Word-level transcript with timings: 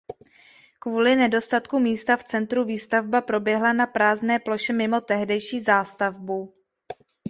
Kvůli 0.79 1.15
nedostatku 1.15 1.79
místa 1.79 2.17
v 2.17 2.23
centru 2.23 2.63
výstavba 2.65 3.21
proběhla 3.21 3.73
na 3.73 3.87
prázdné 3.87 4.39
ploše 4.39 4.73
mimo 4.73 5.01
tehdejší 5.01 5.61
zástavbu. 5.61 6.53